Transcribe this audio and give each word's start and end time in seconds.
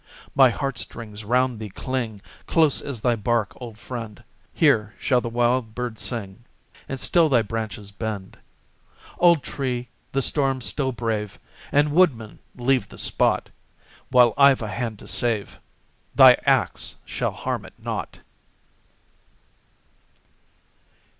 My 0.33 0.49
heart 0.49 0.79
strings 0.79 1.23
round 1.23 1.59
thee 1.59 1.69
cling, 1.69 2.21
Close 2.47 2.81
as 2.81 3.01
thy 3.01 3.15
bark, 3.15 3.53
old 3.61 3.77
friend! 3.77 4.23
Here 4.51 4.95
shall 4.99 5.21
the 5.21 5.29
wild 5.29 5.75
bird 5.75 5.99
sing, 5.99 6.43
And 6.89 6.99
still 6.99 7.29
thy 7.29 7.43
branches 7.43 7.91
bend. 7.91 8.39
Old 9.19 9.43
tree! 9.43 9.89
the 10.11 10.23
storm 10.23 10.59
still 10.59 10.91
brave! 10.91 11.37
And, 11.71 11.91
woodman, 11.91 12.39
leave 12.55 12.89
the 12.89 12.97
spot; 12.97 13.51
While 14.09 14.33
I've 14.39 14.63
a 14.63 14.69
hand 14.69 14.97
to 14.97 15.07
save, 15.07 15.59
Thy 16.15 16.33
ax 16.47 16.95
shall 17.05 17.33
harm 17.33 17.63
it 17.63 17.73
not! 17.77 18.21